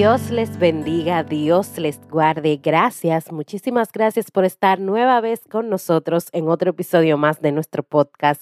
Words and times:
Dios 0.00 0.30
les 0.30 0.58
bendiga, 0.58 1.22
Dios 1.24 1.76
les 1.76 2.00
guarde. 2.08 2.58
Gracias, 2.62 3.30
muchísimas 3.30 3.92
gracias 3.92 4.30
por 4.30 4.46
estar 4.46 4.80
nueva 4.80 5.20
vez 5.20 5.42
con 5.46 5.68
nosotros 5.68 6.30
en 6.32 6.48
otro 6.48 6.70
episodio 6.70 7.18
más 7.18 7.42
de 7.42 7.52
nuestro 7.52 7.82
podcast. 7.82 8.40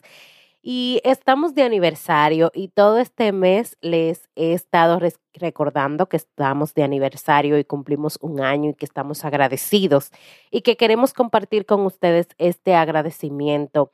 Y 0.63 1.01
estamos 1.03 1.57
de 1.57 1.65
aniversario 1.65 2.53
y 2.55 2.69
todo 2.69 2.99
este 2.99 3.33
mes 3.33 3.77
les 3.81 4.29
he 4.37 4.53
estado 4.53 5.01
recordando 5.35 6.09
que 6.09 6.19
estamos 6.19 6.75
de 6.75 6.85
aniversario 6.85 7.59
y 7.59 7.65
cumplimos 7.65 8.21
un 8.23 8.41
año 8.41 8.71
y 8.71 8.75
que 8.75 8.85
estamos 8.85 9.25
agradecidos 9.25 10.13
y 10.53 10.61
que 10.61 10.77
queremos 10.77 11.13
compartir 11.13 11.67
con 11.67 11.81
ustedes 11.81 12.29
este 12.39 12.77
agradecimiento 12.77 13.91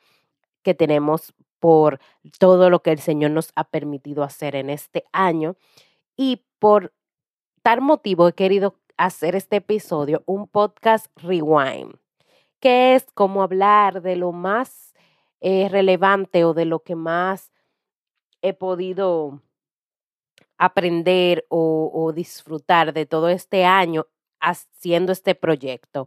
que 0.63 0.75
tenemos 0.75 1.33
por 1.61 1.99
todo 2.39 2.69
lo 2.69 2.83
que 2.83 2.91
el 2.91 2.99
Señor 2.99 3.31
nos 3.31 3.53
ha 3.55 3.65
permitido 3.65 4.23
hacer 4.23 4.55
en 4.55 4.69
este 4.69 5.07
año 5.13 5.57
y 6.15 6.43
por 6.59 6.93
tal 7.65 7.81
motivo 7.81 8.29
he 8.29 8.35
querido 8.35 8.77
hacer 8.99 9.35
este 9.35 9.57
episodio 9.57 10.23
un 10.27 10.47
podcast 10.47 11.07
rewind, 11.17 11.97
que 12.61 12.95
es 12.95 13.07
como 13.15 13.43
hablar 13.43 14.03
de 14.03 14.17
lo 14.17 14.33
más 14.33 14.93
es 15.41 15.73
relevante 15.73 16.45
o 16.45 16.53
de 16.53 16.67
lo 16.67 16.81
que 16.81 16.95
más 16.95 17.53
he 18.43 18.53
podido 18.53 19.41
aprender 20.59 21.47
o, 21.49 22.13
disfrutar 22.15 22.93
de 22.93 23.07
todo 23.07 23.31
este 23.31 23.65
año 23.65 24.07
haciendo 24.41 25.13
este 25.13 25.35
proyecto. 25.35 26.07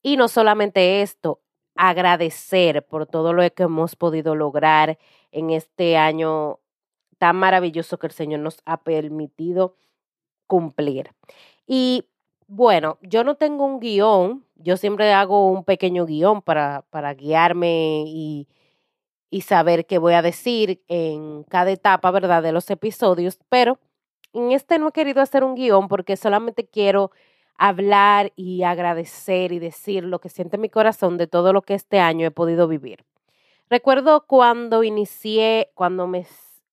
Y 0.00 0.16
no 0.16 0.28
solamente 0.28 1.02
esto, 1.02 1.40
agradecer 1.74 2.86
por 2.86 3.06
todo 3.06 3.32
lo 3.32 3.42
que 3.52 3.64
hemos 3.64 3.96
podido 3.96 4.36
lograr 4.36 4.96
en 5.32 5.50
este 5.50 5.96
año 5.96 6.60
tan 7.18 7.34
maravilloso 7.34 7.98
que 7.98 8.06
el 8.06 8.12
Señor 8.12 8.40
nos 8.40 8.60
ha 8.64 8.82
permitido 8.84 9.74
cumplir. 10.48 11.12
Y 11.68 12.06
bueno, 12.48 12.98
yo 13.02 13.22
no 13.22 13.36
tengo 13.36 13.64
un 13.64 13.78
guion, 13.78 14.44
yo 14.56 14.76
siempre 14.76 15.12
hago 15.12 15.48
un 15.50 15.64
pequeño 15.64 16.06
guion 16.06 16.42
para, 16.42 16.84
para 16.90 17.14
guiarme 17.14 18.04
y, 18.06 18.48
y 19.30 19.42
saber 19.42 19.86
qué 19.86 19.98
voy 19.98 20.14
a 20.14 20.22
decir 20.22 20.82
en 20.88 21.44
cada 21.44 21.70
etapa, 21.70 22.10
¿verdad?, 22.10 22.42
de 22.42 22.52
los 22.52 22.68
episodios, 22.70 23.38
pero 23.48 23.78
en 24.32 24.52
este 24.52 24.78
no 24.78 24.88
he 24.88 24.92
querido 24.92 25.20
hacer 25.20 25.44
un 25.44 25.54
guion 25.54 25.88
porque 25.88 26.16
solamente 26.16 26.66
quiero 26.66 27.10
hablar 27.58 28.32
y 28.36 28.62
agradecer 28.62 29.52
y 29.52 29.58
decir 29.58 30.04
lo 30.04 30.20
que 30.20 30.28
siente 30.28 30.58
mi 30.58 30.70
corazón 30.70 31.18
de 31.18 31.26
todo 31.26 31.52
lo 31.52 31.62
que 31.62 31.74
este 31.74 32.00
año 32.00 32.26
he 32.26 32.30
podido 32.30 32.68
vivir. 32.68 33.04
Recuerdo 33.68 34.26
cuando 34.26 34.84
inicié, 34.84 35.70
cuando 35.74 36.06
me 36.06 36.26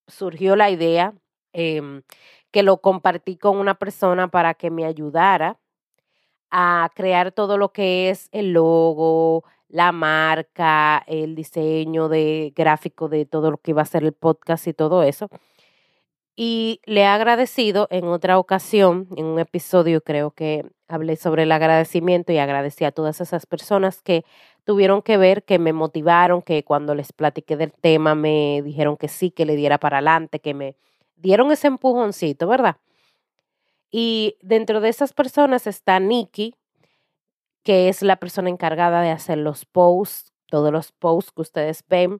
surgió 0.07 0.55
la 0.55 0.69
idea, 0.69 1.13
eh, 1.53 2.01
que 2.55 2.63
lo 2.63 2.77
compartí 2.77 3.35
con 3.35 3.57
una 3.57 3.73
persona 3.75 4.29
para 4.29 4.53
que 4.53 4.71
me 4.71 4.85
ayudara 4.85 5.59
a 6.49 6.89
crear 6.95 7.33
todo 7.33 7.57
lo 7.57 7.73
que 7.73 8.09
es 8.09 8.29
el 8.31 8.53
logo, 8.53 9.43
la 9.67 9.91
marca, 9.91 11.03
el 11.05 11.35
diseño 11.35 12.07
de 12.07 12.53
gráfico 12.55 13.09
de 13.09 13.25
todo 13.25 13.51
lo 13.51 13.57
que 13.57 13.71
iba 13.71 13.81
a 13.81 13.85
ser 13.85 14.05
el 14.05 14.13
podcast 14.13 14.67
y 14.67 14.73
todo 14.73 15.03
eso. 15.03 15.27
Y 16.37 16.79
le 16.85 17.01
he 17.01 17.05
agradecido 17.05 17.89
en 17.91 18.05
otra 18.05 18.39
ocasión, 18.39 19.09
en 19.17 19.25
un 19.25 19.39
episodio 19.39 19.99
creo 19.99 20.31
que 20.31 20.65
hablé 20.87 21.17
sobre 21.17 21.43
el 21.43 21.51
agradecimiento 21.51 22.31
y 22.31 22.37
agradecí 22.37 22.85
a 22.85 22.93
todas 22.93 23.19
esas 23.19 23.45
personas 23.45 24.01
que 24.01 24.23
tuvieron 24.63 25.01
que 25.01 25.17
ver, 25.17 25.43
que 25.43 25.59
me 25.59 25.73
motivaron, 25.73 26.41
que 26.41 26.63
cuando 26.63 26.95
les 26.95 27.11
platiqué 27.11 27.57
del 27.57 27.73
tema 27.73 28.15
me 28.15 28.61
dijeron 28.63 28.95
que 28.95 29.09
sí, 29.09 29.29
que 29.29 29.45
le 29.45 29.57
diera 29.57 29.77
para 29.77 29.97
adelante, 29.97 30.39
que 30.39 30.53
me 30.53 30.77
dieron 31.15 31.51
ese 31.51 31.67
empujoncito, 31.67 32.47
¿verdad? 32.47 32.77
Y 33.91 34.37
dentro 34.41 34.81
de 34.81 34.89
esas 34.89 35.13
personas 35.13 35.67
está 35.67 35.99
Nikki, 35.99 36.55
que 37.63 37.89
es 37.89 38.01
la 38.01 38.17
persona 38.17 38.49
encargada 38.49 39.01
de 39.01 39.09
hacer 39.09 39.37
los 39.37 39.65
posts, 39.65 40.33
todos 40.47 40.71
los 40.71 40.91
posts 40.91 41.31
que 41.31 41.41
ustedes 41.41 41.83
ven 41.87 42.19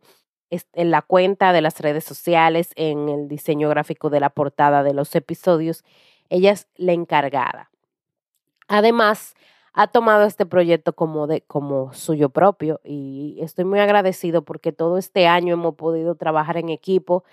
en 0.49 0.91
la 0.91 1.01
cuenta 1.01 1.53
de 1.53 1.61
las 1.61 1.79
redes 1.79 2.03
sociales, 2.03 2.71
en 2.75 3.09
el 3.09 3.27
diseño 3.27 3.69
gráfico 3.69 4.09
de 4.09 4.19
la 4.19 4.29
portada 4.29 4.83
de 4.83 4.93
los 4.93 5.15
episodios. 5.15 5.83
Ella 6.29 6.51
es 6.51 6.67
la 6.75 6.93
encargada. 6.93 7.71
Además, 8.67 9.35
ha 9.73 9.87
tomado 9.87 10.23
este 10.23 10.45
proyecto 10.45 10.93
como, 10.93 11.27
de, 11.27 11.41
como 11.41 11.93
suyo 11.93 12.29
propio 12.29 12.79
y 12.83 13.37
estoy 13.41 13.65
muy 13.65 13.79
agradecido 13.79 14.43
porque 14.43 14.71
todo 14.71 14.97
este 14.97 15.27
año 15.27 15.55
hemos 15.55 15.75
podido 15.75 16.15
trabajar 16.15 16.57
en 16.57 16.69
equipo 16.69 17.25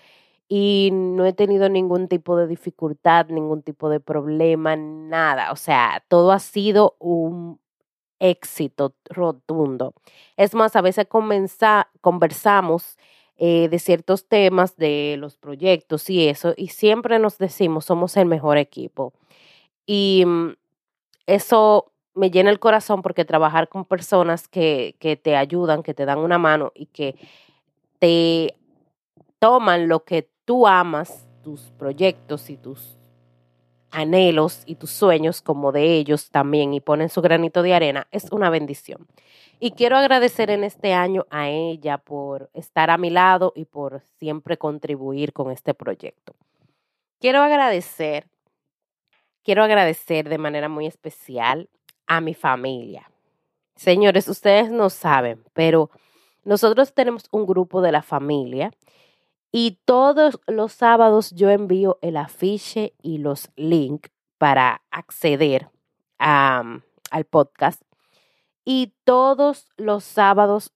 y 0.55 0.91
no 0.93 1.25
he 1.25 1.33
tenido 1.33 1.71
ningún 1.71 2.09
tipo 2.09 2.37
de 2.37 2.47
dificultad, 2.47 3.29
ningún 3.29 3.63
tipo 3.63 3.89
de 3.89 4.01
problema, 4.01 4.77
nada. 4.77 5.51
O 5.51 5.57
sea, 5.57 6.05
todo 6.09 6.31
ha 6.31 6.41
sido 6.41 6.95
un 6.99 7.59
éxito 8.19 8.95
rotundo. 9.07 9.95
Es 10.37 10.55
más, 10.55 10.77
a 10.77 10.83
veces 10.83 11.07
conversamos 11.09 12.99
eh, 13.39 13.69
de 13.71 13.79
ciertos 13.79 14.29
temas, 14.29 14.77
de 14.77 15.17
los 15.19 15.39
proyectos 15.39 16.11
y 16.11 16.29
eso, 16.29 16.53
y 16.55 16.69
siempre 16.69 17.19
nos 17.19 17.39
decimos, 17.39 17.87
somos 17.87 18.15
el 18.19 18.27
mejor 18.27 18.59
equipo. 18.59 19.15
Y 19.87 20.25
mm, 20.27 20.57
eso 21.27 21.93
me 22.15 22.31
llena 22.31 22.51
el 22.51 22.61
corazón 22.61 23.01
porque 23.01 23.25
trabajar 23.25 23.71
con 23.71 23.87
personas 23.87 24.49
que, 24.49 24.97
que 24.99 25.17
te 25.17 25.35
ayudan, 25.35 25.83
que 25.83 25.95
te 25.95 26.05
dan 26.05 26.19
una 26.19 26.37
mano 26.37 26.73
y 26.75 26.87
que 26.87 27.17
te 27.99 28.55
toman 29.39 29.89
lo 29.89 30.05
que 30.05 30.32
tú 30.45 30.67
amas 30.67 31.27
tus 31.43 31.61
proyectos 31.79 32.51
y 32.51 32.57
tus 32.57 32.97
anhelos 33.91 34.63
y 34.67 34.77
tus 34.77 34.91
sueños 34.91 35.43
como 35.43 35.71
de 35.71 35.95
ellos 35.95 36.31
también 36.31 36.73
y 36.73 36.81
ponen 36.81 37.11
su 37.11 37.21
granito 37.21 37.63
de 37.63 37.75
arena, 37.75 38.09
es 38.11 38.33
una 38.33 38.51
bendición. 38.51 39.07
Y 39.61 39.73
quiero 39.73 39.97
agradecer 39.97 40.51
en 40.51 40.65
este 40.65 40.93
año 40.93 41.27
a 41.31 41.49
ella 41.49 41.99
por 41.99 42.51
estar 42.55 42.91
a 42.91 42.99
mi 42.99 43.11
lado 43.11 43.53
y 43.55 43.67
por 43.67 44.03
siempre 44.19 44.57
contribuir 44.57 45.33
con 45.33 45.53
este 45.53 45.75
proyecto. 45.75 46.35
Quiero 47.21 47.43
agradecer, 47.43 48.27
quiero 49.45 49.63
agradecer 49.63 50.29
de 50.29 50.39
manera 50.39 50.69
muy 50.69 50.87
especial 50.87 51.69
a 52.07 52.21
mi 52.21 52.35
familia. 52.35 53.09
Señores, 53.77 54.27
ustedes 54.27 54.71
no 54.71 54.91
saben, 54.91 55.45
pero 55.53 55.91
nosotros 56.45 56.93
tenemos 56.93 57.25
un 57.31 57.47
grupo 57.47 57.83
de 57.83 57.93
la 57.93 58.03
familia 58.03 58.73
y 59.53 59.79
todos 59.85 60.41
los 60.47 60.73
sábados 60.73 61.31
yo 61.31 61.51
envío 61.51 61.99
el 62.01 62.17
afiche 62.17 62.95
y 63.03 63.19
los 63.19 63.51
links 63.55 64.11
para 64.39 64.83
acceder 64.91 65.69
al 66.19 67.25
podcast. 67.31 67.83
Y 68.65 68.95
todos 69.05 69.67
los 69.77 70.05
sábados 70.05 70.73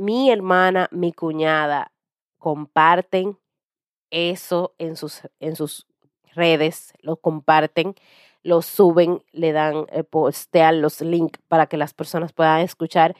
mi 0.00 0.30
hermana, 0.30 0.88
mi 0.92 1.12
cuñada 1.12 1.92
comparten 2.38 3.38
eso 4.10 4.74
en 4.78 4.96
sus, 4.96 5.20
en 5.40 5.56
sus 5.56 5.86
redes, 6.34 6.94
lo 7.00 7.16
comparten, 7.16 7.94
lo 8.42 8.62
suben, 8.62 9.22
le 9.32 9.52
dan, 9.52 9.84
eh, 9.92 10.02
postean 10.02 10.80
los 10.80 11.02
links 11.02 11.38
para 11.48 11.66
que 11.66 11.76
las 11.76 11.92
personas 11.92 12.32
puedan 12.32 12.60
escuchar. 12.60 13.14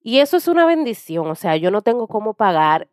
Y 0.00 0.20
eso 0.20 0.38
es 0.38 0.48
una 0.48 0.64
bendición, 0.64 1.28
o 1.28 1.34
sea, 1.34 1.56
yo 1.56 1.70
no 1.70 1.82
tengo 1.82 2.08
cómo 2.08 2.32
pagar 2.32 2.88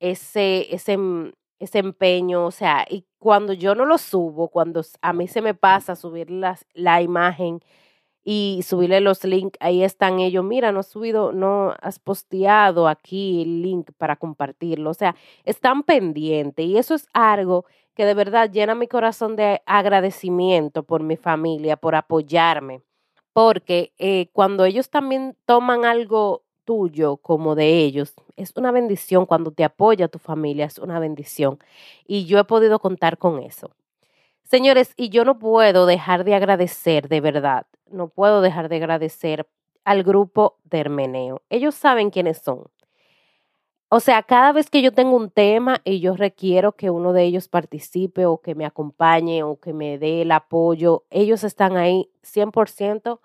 ese, 0.00 0.74
ese, 0.74 0.96
mm, 0.98 1.32
ese 1.58 1.78
empeño, 1.78 2.46
o 2.46 2.50
sea, 2.50 2.86
y 2.88 3.04
cuando 3.18 3.52
yo 3.52 3.74
no 3.74 3.84
lo 3.86 3.98
subo, 3.98 4.48
cuando 4.48 4.82
a 5.02 5.12
mí 5.12 5.28
se 5.28 5.42
me 5.42 5.54
pasa 5.54 5.96
subir 5.96 6.30
las, 6.30 6.66
la 6.74 7.02
imagen 7.02 7.60
y 8.24 8.60
subirle 8.64 9.00
los 9.00 9.24
links, 9.24 9.58
ahí 9.60 9.82
están 9.82 10.20
ellos, 10.20 10.44
mira, 10.44 10.72
no 10.72 10.80
has 10.80 10.88
subido, 10.88 11.32
no 11.32 11.74
has 11.80 11.98
posteado 11.98 12.88
aquí 12.88 13.42
el 13.42 13.62
link 13.62 13.90
para 13.96 14.16
compartirlo, 14.16 14.90
o 14.90 14.94
sea, 14.94 15.16
están 15.44 15.82
pendientes 15.84 16.66
y 16.66 16.76
eso 16.78 16.94
es 16.94 17.06
algo 17.14 17.64
que 17.94 18.04
de 18.04 18.14
verdad 18.14 18.50
llena 18.50 18.74
mi 18.74 18.86
corazón 18.88 19.34
de 19.36 19.62
agradecimiento 19.66 20.82
por 20.84 21.02
mi 21.02 21.16
familia, 21.16 21.76
por 21.76 21.94
apoyarme, 21.96 22.82
porque 23.32 23.92
eh, 23.98 24.28
cuando 24.32 24.64
ellos 24.64 24.90
también 24.90 25.36
toman 25.46 25.84
algo 25.84 26.44
tuyo 26.68 27.16
como 27.16 27.54
de 27.54 27.78
ellos. 27.78 28.12
Es 28.36 28.52
una 28.54 28.72
bendición 28.72 29.24
cuando 29.24 29.52
te 29.52 29.64
apoya 29.64 30.08
tu 30.08 30.18
familia, 30.18 30.66
es 30.66 30.78
una 30.78 30.98
bendición. 30.98 31.58
Y 32.06 32.26
yo 32.26 32.38
he 32.38 32.44
podido 32.44 32.78
contar 32.78 33.16
con 33.16 33.42
eso. 33.42 33.70
Señores, 34.44 34.92
y 34.94 35.08
yo 35.08 35.24
no 35.24 35.38
puedo 35.38 35.86
dejar 35.86 36.24
de 36.24 36.34
agradecer, 36.34 37.08
de 37.08 37.22
verdad, 37.22 37.66
no 37.90 38.08
puedo 38.08 38.42
dejar 38.42 38.68
de 38.68 38.76
agradecer 38.76 39.48
al 39.84 40.02
grupo 40.02 40.58
de 40.64 40.80
Hermeneo. 40.80 41.40
Ellos 41.48 41.74
saben 41.74 42.10
quiénes 42.10 42.36
son. 42.36 42.66
O 43.88 44.00
sea, 44.00 44.22
cada 44.22 44.52
vez 44.52 44.68
que 44.68 44.82
yo 44.82 44.92
tengo 44.92 45.16
un 45.16 45.30
tema 45.30 45.80
y 45.84 46.00
yo 46.00 46.16
requiero 46.16 46.72
que 46.72 46.90
uno 46.90 47.14
de 47.14 47.24
ellos 47.24 47.48
participe 47.48 48.26
o 48.26 48.42
que 48.42 48.54
me 48.54 48.66
acompañe 48.66 49.42
o 49.42 49.58
que 49.58 49.72
me 49.72 49.96
dé 49.96 50.20
el 50.20 50.32
apoyo, 50.32 51.04
ellos 51.08 51.44
están 51.44 51.78
ahí 51.78 52.10
100% 52.22 53.20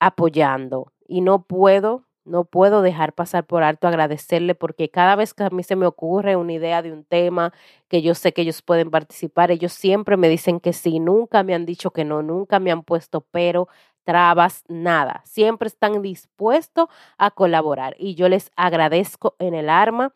apoyando 0.00 0.92
y 1.06 1.20
no 1.20 1.42
puedo, 1.44 2.07
no 2.28 2.44
puedo 2.44 2.82
dejar 2.82 3.12
pasar 3.14 3.44
por 3.46 3.62
alto 3.62 3.88
agradecerle 3.88 4.54
porque 4.54 4.90
cada 4.90 5.16
vez 5.16 5.34
que 5.34 5.44
a 5.44 5.50
mí 5.50 5.62
se 5.62 5.76
me 5.76 5.86
ocurre 5.86 6.36
una 6.36 6.52
idea 6.52 6.82
de 6.82 6.92
un 6.92 7.04
tema 7.04 7.52
que 7.88 8.02
yo 8.02 8.14
sé 8.14 8.32
que 8.32 8.42
ellos 8.42 8.62
pueden 8.62 8.90
participar, 8.90 9.50
ellos 9.50 9.72
siempre 9.72 10.16
me 10.16 10.28
dicen 10.28 10.60
que 10.60 10.72
sí, 10.72 11.00
nunca 11.00 11.42
me 11.42 11.54
han 11.54 11.66
dicho 11.66 11.90
que 11.90 12.04
no, 12.04 12.22
nunca 12.22 12.60
me 12.60 12.70
han 12.70 12.82
puesto 12.82 13.22
pero, 13.30 13.68
trabas, 14.04 14.64
nada. 14.68 15.22
Siempre 15.26 15.68
están 15.68 16.00
dispuestos 16.00 16.88
a 17.18 17.30
colaborar 17.30 17.94
y 17.98 18.14
yo 18.14 18.28
les 18.28 18.50
agradezco 18.56 19.34
en 19.38 19.54
el 19.54 19.68
arma 19.68 20.14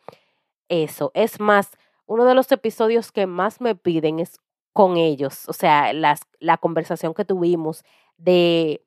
eso. 0.69 1.11
Es 1.15 1.41
más, 1.41 1.71
uno 2.07 2.25
de 2.25 2.35
los 2.35 2.51
episodios 2.53 3.13
que 3.13 3.27
más 3.27 3.61
me 3.61 3.75
piden 3.75 4.21
es 4.21 4.41
con 4.73 4.97
ellos, 4.97 5.49
o 5.49 5.53
sea, 5.53 5.93
las, 5.93 6.23
la 6.41 6.57
conversación 6.57 7.13
que 7.13 7.27
tuvimos 7.27 7.85
de, 8.17 8.83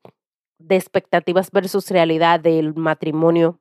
de 0.57 0.75
expectativas 0.75 1.51
versus 1.51 1.89
realidad 1.91 2.39
del 2.39 2.73
matrimonio. 2.73 3.59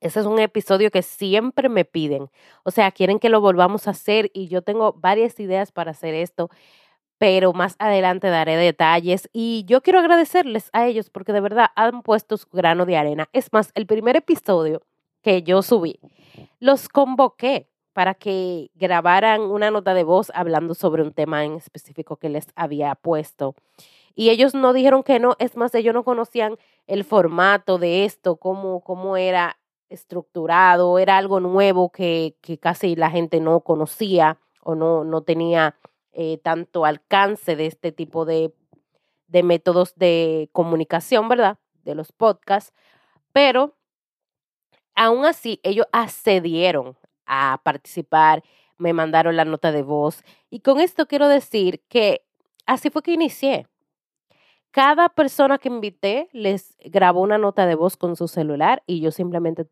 Ese 0.00 0.20
es 0.20 0.26
un 0.26 0.38
episodio 0.38 0.90
que 0.90 1.02
siempre 1.02 1.68
me 1.68 1.84
piden. 1.84 2.30
O 2.64 2.70
sea, 2.70 2.92
quieren 2.92 3.18
que 3.18 3.28
lo 3.28 3.40
volvamos 3.40 3.88
a 3.88 3.90
hacer 3.90 4.30
y 4.32 4.48
yo 4.48 4.62
tengo 4.62 4.92
varias 4.92 5.40
ideas 5.40 5.72
para 5.72 5.90
hacer 5.90 6.14
esto, 6.14 6.50
pero 7.18 7.52
más 7.52 7.74
adelante 7.80 8.28
daré 8.28 8.56
detalles 8.56 9.28
y 9.32 9.64
yo 9.66 9.82
quiero 9.82 9.98
agradecerles 9.98 10.70
a 10.72 10.86
ellos 10.86 11.10
porque 11.10 11.32
de 11.32 11.40
verdad 11.40 11.70
han 11.74 12.02
puesto 12.02 12.36
su 12.36 12.48
grano 12.50 12.86
de 12.86 12.96
arena. 12.96 13.28
Es 13.32 13.52
más, 13.52 13.72
el 13.74 13.86
primer 13.86 14.16
episodio 14.16 14.82
que 15.22 15.42
yo 15.42 15.62
subí, 15.62 15.98
los 16.60 16.88
convoqué 16.88 17.68
para 17.92 18.14
que 18.14 18.70
grabaran 18.76 19.40
una 19.40 19.72
nota 19.72 19.94
de 19.94 20.04
voz 20.04 20.30
hablando 20.32 20.74
sobre 20.74 21.02
un 21.02 21.12
tema 21.12 21.44
en 21.44 21.54
específico 21.54 22.16
que 22.16 22.28
les 22.28 22.46
había 22.54 22.94
puesto. 22.94 23.56
Y 24.18 24.30
ellos 24.30 24.52
no 24.52 24.72
dijeron 24.72 25.04
que 25.04 25.20
no, 25.20 25.36
es 25.38 25.56
más, 25.56 25.72
ellos 25.76 25.94
no 25.94 26.02
conocían 26.02 26.58
el 26.88 27.04
formato 27.04 27.78
de 27.78 28.04
esto, 28.04 28.34
cómo, 28.34 28.80
cómo 28.80 29.16
era 29.16 29.60
estructurado, 29.90 30.98
era 30.98 31.18
algo 31.18 31.38
nuevo 31.38 31.90
que, 31.90 32.34
que 32.40 32.58
casi 32.58 32.96
la 32.96 33.10
gente 33.12 33.38
no 33.38 33.60
conocía 33.60 34.40
o 34.64 34.74
no, 34.74 35.04
no 35.04 35.22
tenía 35.22 35.76
eh, 36.10 36.38
tanto 36.42 36.84
alcance 36.84 37.54
de 37.54 37.66
este 37.66 37.92
tipo 37.92 38.24
de, 38.24 38.52
de 39.28 39.44
métodos 39.44 39.94
de 39.94 40.50
comunicación, 40.50 41.28
¿verdad? 41.28 41.58
De 41.84 41.94
los 41.94 42.10
podcasts, 42.10 42.74
pero 43.32 43.76
aún 44.96 45.26
así 45.26 45.60
ellos 45.62 45.86
accedieron 45.92 46.96
a 47.24 47.60
participar, 47.62 48.42
me 48.78 48.92
mandaron 48.92 49.36
la 49.36 49.44
nota 49.44 49.70
de 49.70 49.82
voz 49.82 50.24
y 50.50 50.58
con 50.58 50.80
esto 50.80 51.06
quiero 51.06 51.28
decir 51.28 51.84
que 51.88 52.24
así 52.66 52.90
fue 52.90 53.04
que 53.04 53.12
inicié. 53.12 53.68
Cada 54.78 55.08
persona 55.08 55.58
que 55.58 55.68
invité 55.68 56.28
les 56.32 56.76
grabó 56.78 57.20
una 57.22 57.36
nota 57.36 57.66
de 57.66 57.74
voz 57.74 57.96
con 57.96 58.14
su 58.14 58.28
celular 58.28 58.84
y 58.86 59.00
yo 59.00 59.10
simplemente 59.10 59.66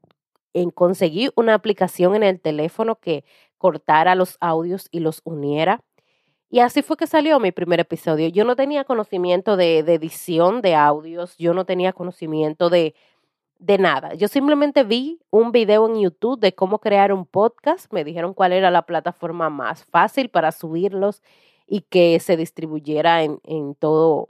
en 0.53 0.71
conseguí 0.71 1.31
una 1.37 1.55
aplicación 1.55 2.17
en 2.17 2.25
el 2.25 2.41
teléfono 2.41 2.97
que 2.97 3.25
cortara 3.57 4.17
los 4.17 4.37
audios 4.41 4.89
y 4.91 4.99
los 4.99 5.21
uniera. 5.23 5.81
Y 6.51 6.59
así 6.59 6.83
fue 6.83 6.97
que 6.97 7.07
salió 7.07 7.39
mi 7.39 7.53
primer 7.53 7.79
episodio. 7.79 8.27
Yo 8.27 8.45
no 8.45 8.57
tenía 8.57 8.83
conocimiento 8.83 9.57
de, 9.57 9.85
de 9.85 9.95
edición 9.95 10.61
de 10.61 10.75
audios, 10.75 11.37
yo 11.37 11.55
no 11.55 11.65
tenía 11.65 11.93
conocimiento 11.93 12.69
de, 12.69 12.97
de 13.61 13.79
nada. 13.79 14.15
Yo 14.15 14.27
simplemente 14.27 14.83
vi 14.83 15.21
un 15.31 15.53
video 15.53 15.87
en 15.87 16.01
YouTube 16.01 16.41
de 16.41 16.53
cómo 16.53 16.81
crear 16.81 17.13
un 17.13 17.27
podcast. 17.27 17.93
Me 17.93 18.03
dijeron 18.03 18.35
cuál 18.35 18.53
era 18.53 18.73
la 18.73 18.83
plataforma 18.83 19.51
más 19.51 19.85
fácil 19.85 20.31
para 20.31 20.51
subirlos 20.51 21.23
y 21.65 21.83
que 21.83 22.19
se 22.19 22.37
distribuyera 22.37 23.23
en, 23.23 23.39
en 23.45 23.77
todo, 23.77 24.27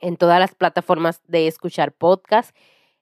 en 0.00 0.16
todas 0.16 0.38
las 0.40 0.54
plataformas 0.54 1.20
de 1.26 1.46
escuchar 1.46 1.92
podcast. 1.92 2.54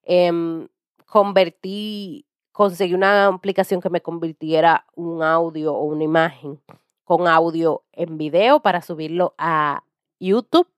Em, 0.02 0.68
convertí, 1.06 2.26
conseguí 2.52 2.94
una 2.94 3.26
aplicación 3.26 3.80
que 3.80 3.90
me 3.90 4.00
convirtiera 4.00 4.86
un 4.94 5.22
audio 5.22 5.74
o 5.74 5.84
una 5.84 6.04
imagen 6.04 6.60
con 7.04 7.28
audio 7.28 7.82
en 7.92 8.18
video 8.18 8.60
para 8.60 8.82
subirlo 8.82 9.34
a 9.38 9.84
YouTube. 10.18 10.68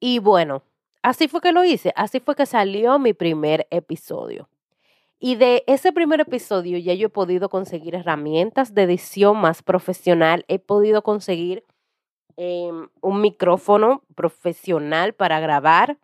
Y 0.00 0.18
bueno, 0.18 0.62
así 1.02 1.28
fue 1.28 1.40
que 1.40 1.52
lo 1.52 1.64
hice, 1.64 1.92
así 1.96 2.20
fue 2.20 2.36
que 2.36 2.46
salió 2.46 2.98
mi 2.98 3.12
primer 3.12 3.66
episodio. 3.70 4.48
Y 5.18 5.36
de 5.36 5.64
ese 5.66 5.92
primer 5.92 6.20
episodio 6.20 6.76
ya 6.78 6.92
yo 6.94 7.06
he 7.06 7.10
podido 7.10 7.48
conseguir 7.48 7.94
herramientas 7.94 8.74
de 8.74 8.82
edición 8.82 9.38
más 9.38 9.62
profesional, 9.62 10.44
he 10.48 10.58
podido 10.58 11.02
conseguir 11.02 11.64
em, 12.36 12.88
un 13.00 13.20
micrófono 13.20 14.02
profesional 14.14 15.14
para 15.14 15.40
grabar 15.40 15.98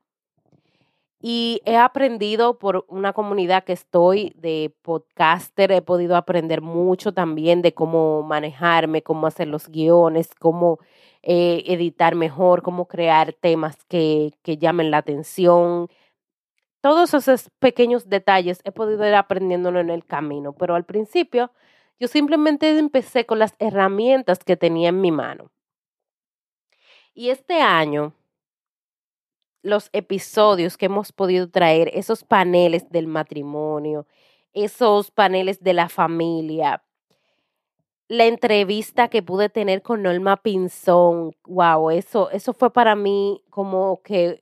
y 1.22 1.60
he 1.66 1.76
aprendido 1.76 2.58
por 2.58 2.86
una 2.88 3.12
comunidad 3.12 3.64
que 3.64 3.74
estoy 3.74 4.32
de 4.36 4.72
podcaster, 4.82 5.70
he 5.70 5.82
podido 5.82 6.16
aprender 6.16 6.62
mucho 6.62 7.12
también 7.12 7.60
de 7.60 7.74
cómo 7.74 8.22
manejarme, 8.22 9.02
cómo 9.02 9.26
hacer 9.26 9.46
los 9.48 9.68
guiones, 9.68 10.30
cómo 10.38 10.78
eh, 11.22 11.62
editar 11.66 12.14
mejor, 12.14 12.62
cómo 12.62 12.86
crear 12.86 13.34
temas 13.34 13.84
que, 13.84 14.32
que 14.42 14.56
llamen 14.56 14.90
la 14.90 14.98
atención. 14.98 15.88
Todos 16.80 17.12
esos 17.12 17.50
pequeños 17.58 18.08
detalles 18.08 18.60
he 18.64 18.72
podido 18.72 19.06
ir 19.06 19.14
aprendiéndolo 19.14 19.80
en 19.80 19.90
el 19.90 20.06
camino, 20.06 20.54
pero 20.54 20.74
al 20.74 20.84
principio 20.84 21.50
yo 21.98 22.08
simplemente 22.08 22.78
empecé 22.78 23.26
con 23.26 23.38
las 23.38 23.54
herramientas 23.58 24.38
que 24.38 24.56
tenía 24.56 24.88
en 24.88 25.02
mi 25.02 25.12
mano. 25.12 25.50
Y 27.14 27.30
este 27.30 27.60
año, 27.60 28.14
los 29.62 29.90
episodios 29.92 30.76
que 30.76 30.86
hemos 30.86 31.12
podido 31.12 31.50
traer, 31.50 31.90
esos 31.92 32.24
paneles 32.24 32.88
del 32.90 33.06
matrimonio, 33.06 34.06
esos 34.52 35.10
paneles 35.10 35.62
de 35.62 35.74
la 35.74 35.88
familia, 35.88 36.82
la 38.08 38.26
entrevista 38.26 39.08
que 39.08 39.22
pude 39.22 39.48
tener 39.48 39.82
con 39.82 40.02
Norma 40.02 40.36
Pinzón, 40.36 41.36
wow, 41.46 41.90
eso, 41.90 42.30
eso 42.30 42.52
fue 42.52 42.72
para 42.72 42.96
mí 42.96 43.42
como 43.50 44.02
que 44.02 44.40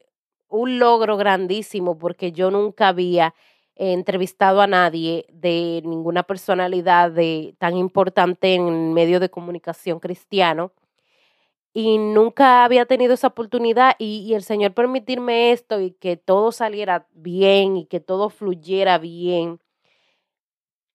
un 0.48 0.78
logro 0.78 1.16
grandísimo 1.16 1.98
porque 1.98 2.32
yo 2.32 2.50
nunca 2.50 2.88
había 2.88 3.34
entrevistado 3.76 4.60
a 4.60 4.66
nadie 4.66 5.26
de 5.32 5.82
ninguna 5.84 6.22
personalidad 6.22 7.10
de, 7.10 7.54
tan 7.58 7.76
importante 7.76 8.54
en 8.54 8.92
medio 8.94 9.20
de 9.20 9.30
comunicación 9.30 10.00
cristiano 10.00 10.72
y 11.72 11.98
nunca 11.98 12.64
había 12.64 12.86
tenido 12.86 13.14
esa 13.14 13.28
oportunidad 13.28 13.94
y, 13.98 14.24
y, 14.26 14.34
el 14.34 14.42
Señor 14.42 14.74
permitirme 14.74 15.52
esto 15.52 15.80
y 15.80 15.92
que 15.92 16.16
todo 16.16 16.52
saliera 16.52 17.06
bien 17.12 17.76
y 17.76 17.86
que 17.86 18.00
todo 18.00 18.30
fluyera 18.30 18.98
bien 18.98 19.60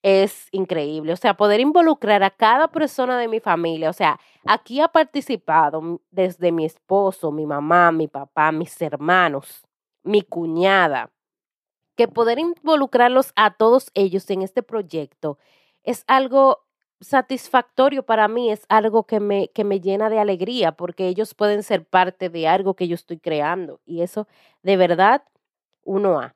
es 0.03 0.50
increíble. 0.51 1.13
O 1.13 1.18
sea, 1.18 1.36
poder 1.36 1.62
involucrar 1.62 2.24
a 2.24 2.30
cada 2.30 2.68
persona 2.68 3.18
de 3.18 3.27
mi 3.27 3.39
familia. 3.39 3.89
O 3.89 3.94
sea, 3.94 4.20
aquí 4.46 4.82
ha 4.82 4.89
participado 4.89 6.01
desde 6.12 6.51
mi 6.51 6.65
esposo, 6.65 7.32
mi 7.32 7.46
mamá, 7.46 7.92
mi 7.92 8.08
papá, 8.08 8.51
mis 8.51 8.80
hermanos, 8.82 9.63
mi 10.03 10.22
cuñada. 10.22 11.10
Que 11.96 12.08
poder 12.08 12.38
involucrarlos 12.39 13.32
a 13.36 13.56
todos 13.56 13.92
ellos 13.94 14.30
en 14.30 14.42
este 14.42 14.62
proyecto 14.62 15.38
es 15.84 16.03
algo 16.08 16.65
satisfactorio 17.01 18.03
para 18.03 18.27
mí, 18.27 18.51
es 18.51 18.65
algo 18.69 19.03
que 19.03 19.19
me, 19.19 19.50
que 19.50 19.63
me 19.63 19.79
llena 19.79 20.09
de 20.09 20.19
alegría 20.19 20.73
porque 20.73 21.07
ellos 21.07 21.33
pueden 21.35 21.63
ser 21.63 21.85
parte 21.85 22.29
de 22.29 22.47
algo 22.47 22.75
que 22.75 22.88
yo 22.88 22.95
estoy 22.95 23.19
creando. 23.19 23.81
Y 23.85 24.01
eso 24.01 24.27
de 24.63 24.77
verdad 24.77 25.23
uno 25.83 26.19
ha. 26.19 26.35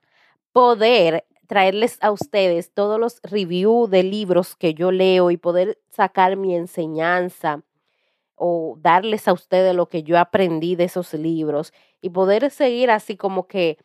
Poder 0.51 1.25
traerles 1.47 1.97
a 2.01 2.11
ustedes 2.11 2.71
todos 2.73 2.99
los 2.99 3.19
reviews 3.23 3.89
de 3.89 4.03
libros 4.03 4.55
que 4.55 4.73
yo 4.73 4.91
leo 4.91 5.31
y 5.31 5.37
poder 5.37 5.79
sacar 5.89 6.35
mi 6.35 6.55
enseñanza 6.55 7.63
o 8.35 8.77
darles 8.79 9.27
a 9.27 9.33
ustedes 9.33 9.75
lo 9.75 9.87
que 9.87 10.03
yo 10.03 10.19
aprendí 10.19 10.75
de 10.75 10.85
esos 10.85 11.13
libros 11.13 11.73
y 12.01 12.11
poder 12.11 12.51
seguir 12.51 12.91
así 12.91 13.17
como 13.17 13.47
que 13.47 13.77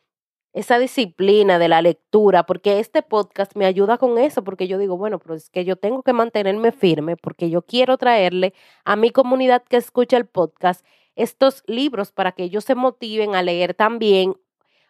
esa 0.52 0.78
disciplina 0.78 1.58
de 1.58 1.68
la 1.68 1.80
lectura, 1.80 2.44
porque 2.44 2.78
este 2.78 3.02
podcast 3.02 3.56
me 3.56 3.64
ayuda 3.64 3.96
con 3.98 4.18
eso, 4.18 4.44
porque 4.44 4.68
yo 4.68 4.78
digo, 4.78 4.96
bueno, 4.96 5.18
pero 5.18 5.34
es 5.34 5.48
que 5.48 5.64
yo 5.64 5.76
tengo 5.76 6.02
que 6.02 6.12
mantenerme 6.12 6.72
firme, 6.72 7.16
porque 7.16 7.48
yo 7.48 7.62
quiero 7.62 7.96
traerle 7.96 8.52
a 8.84 8.96
mi 8.96 9.10
comunidad 9.10 9.64
que 9.64 9.78
escucha 9.78 10.16
el 10.16 10.26
podcast 10.26 10.84
estos 11.16 11.62
libros 11.66 12.12
para 12.12 12.32
que 12.32 12.44
ellos 12.44 12.64
se 12.64 12.74
motiven 12.74 13.34
a 13.34 13.42
leer 13.42 13.74
también 13.74 14.34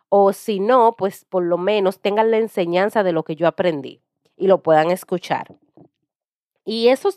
o 0.08 0.32
si 0.32 0.60
no, 0.60 0.94
pues 0.96 1.24
por 1.24 1.42
lo 1.42 1.56
menos 1.56 2.00
tengan 2.00 2.30
la 2.30 2.36
enseñanza 2.36 3.02
de 3.02 3.12
lo 3.12 3.24
que 3.24 3.34
yo 3.34 3.46
aprendí 3.46 4.02
y 4.36 4.46
lo 4.46 4.62
puedan 4.62 4.90
escuchar. 4.90 5.54
Y 6.64 6.88
esos 6.88 7.16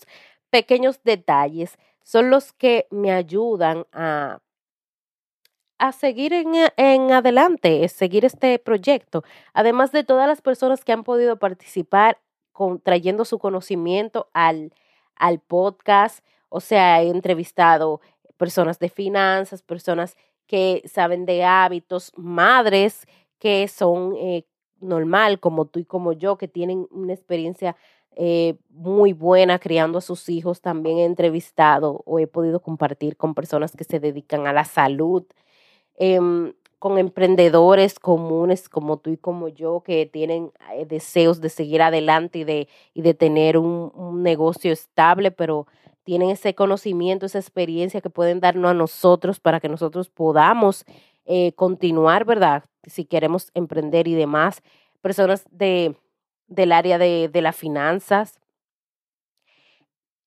pequeños 0.50 1.04
detalles 1.04 1.78
son 2.04 2.30
los 2.30 2.54
que 2.54 2.88
me 2.92 3.12
ayudan 3.12 3.86
a, 3.92 4.40
a 5.78 5.92
seguir 5.92 6.34
en, 6.34 6.54
en 6.78 7.12
adelante, 7.12 7.88
seguir 7.90 8.26
este 8.26 8.60
proyecto. 8.60 9.24
Además 9.54 9.92
de 9.92 10.04
todas 10.04 10.28
las 10.28 10.42
personas 10.42 10.84
que 10.84 10.94
han 10.94 11.04
podido 11.04 11.38
participar 11.38 12.20
trayendo 12.84 13.26
su 13.26 13.38
conocimiento 13.40 14.30
al, 14.34 14.74
al 15.16 15.40
podcast, 15.40 16.26
o 16.50 16.62
sea, 16.62 17.02
he 17.02 17.10
entrevistado 17.10 18.00
personas 18.38 18.80
de 18.80 18.90
finanzas, 18.90 19.62
personas 19.62 20.16
que 20.48 20.84
saben 20.86 21.26
de 21.26 21.44
hábitos, 21.44 22.12
madres 22.16 23.08
que 23.40 23.68
son 23.68 24.16
eh, 24.18 24.46
normal, 24.80 25.40
como 25.40 25.66
tú 25.66 25.80
y 25.80 25.86
como 25.86 26.14
yo, 26.14 26.38
que 26.38 26.48
tienen 26.48 26.88
una 26.92 27.14
experiencia 27.14 27.76
eh, 28.16 28.56
muy 28.70 29.14
buena 29.14 29.60
criando 29.60 29.98
a 29.98 30.02
sus 30.02 30.30
hijos. 30.30 30.62
También 30.62 30.98
he 30.98 31.06
entrevistado 31.06 32.02
o 32.06 32.20
he 32.20 32.28
podido 32.28 32.62
compartir 32.62 33.18
con 33.18 33.36
personas 33.36 33.74
que 33.76 33.84
se 33.84 34.00
dedican 34.00 34.48
a 34.48 34.54
la 34.54 34.66
salud, 34.66 35.26
em, 35.98 36.54
con 36.80 36.98
emprendedores 36.98 38.00
comunes 38.00 38.70
como 38.70 38.98
tú 38.98 39.10
y 39.12 39.18
como 39.18 39.48
yo, 39.48 39.82
que 39.82 40.06
tienen 40.06 40.52
eh, 40.74 40.86
deseos 40.86 41.42
de 41.42 41.50
seguir 41.50 41.82
adelante 41.82 42.40
y 42.40 42.44
de, 42.44 42.68
y 42.94 43.02
de 43.02 43.14
tener 43.14 43.58
un, 43.58 43.92
un 43.96 44.24
negocio 44.24 44.72
estable, 44.72 45.32
pero 45.32 45.68
tienen 46.04 46.30
ese 46.30 46.54
conocimiento, 46.54 47.26
esa 47.26 47.40
experiencia 47.40 48.00
que 48.00 48.12
pueden 48.12 48.40
darnos 48.40 48.72
a 48.72 48.76
nosotros 48.76 49.40
para 49.40 49.60
que 49.60 49.68
nosotros 49.68 50.10
podamos 50.10 50.86
eh, 51.26 51.54
continuar, 51.54 52.26
¿verdad? 52.26 52.66
Si 52.86 53.06
queremos 53.06 53.50
emprender 53.56 54.08
y 54.08 54.14
demás. 54.14 54.62
Personas 55.02 55.44
de, 55.50 55.96
del 56.48 56.72
área 56.72 57.00
de, 57.00 57.30
de 57.34 57.42
las 57.42 57.56
finanzas. 57.56 58.40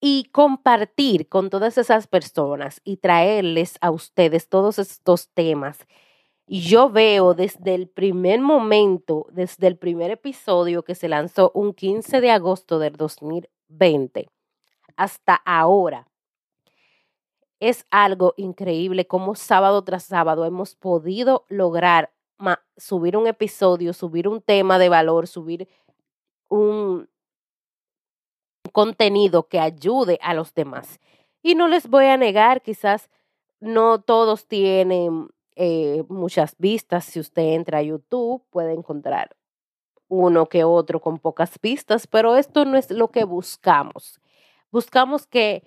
Y 0.00 0.24
compartir 0.32 1.28
con 1.28 1.50
todas 1.50 1.76
esas 1.76 2.06
personas 2.06 2.80
y 2.84 2.98
traerles 2.98 3.78
a 3.80 3.90
ustedes 3.90 4.48
todos 4.48 4.78
estos 4.78 5.28
temas. 5.30 5.78
Yo 6.46 6.88
veo 6.88 7.34
desde 7.34 7.74
el 7.74 7.88
primer 7.88 8.40
momento, 8.40 9.26
desde 9.32 9.66
el 9.66 9.76
primer 9.76 10.10
episodio 10.10 10.84
que 10.84 10.94
se 10.94 11.08
lanzó 11.08 11.50
un 11.54 11.74
15 11.74 12.20
de 12.20 12.30
agosto 12.30 12.78
del 12.78 12.96
2020 12.96 14.28
hasta 14.98 15.36
ahora, 15.44 16.08
es 17.60 17.86
algo 17.90 18.34
increíble 18.36 19.06
como 19.06 19.34
sábado 19.34 19.82
tras 19.82 20.04
sábado 20.04 20.44
hemos 20.44 20.74
podido 20.74 21.44
lograr 21.48 22.12
subir 22.76 23.16
un 23.16 23.26
episodio, 23.26 23.92
subir 23.92 24.28
un 24.28 24.40
tema 24.40 24.78
de 24.78 24.88
valor, 24.88 25.26
subir 25.26 25.68
un 26.48 27.08
contenido 28.68 29.48
que 29.48 29.60
ayude 29.60 30.18
a 30.22 30.34
los 30.34 30.54
demás. 30.54 31.00
Y 31.42 31.54
no 31.54 31.68
les 31.68 31.88
voy 31.88 32.06
a 32.06 32.16
negar, 32.16 32.62
quizás 32.62 33.10
no 33.60 34.00
todos 34.00 34.46
tienen 34.46 35.28
eh, 35.56 36.04
muchas 36.08 36.56
vistas. 36.58 37.04
Si 37.04 37.20
usted 37.20 37.54
entra 37.54 37.78
a 37.78 37.82
YouTube, 37.82 38.42
puede 38.50 38.72
encontrar 38.72 39.36
uno 40.08 40.46
que 40.46 40.64
otro 40.64 41.00
con 41.00 41.18
pocas 41.18 41.58
vistas, 41.60 42.06
pero 42.06 42.36
esto 42.36 42.64
no 42.64 42.76
es 42.76 42.90
lo 42.90 43.08
que 43.08 43.24
buscamos. 43.24 44.20
Buscamos 44.70 45.26
que 45.26 45.64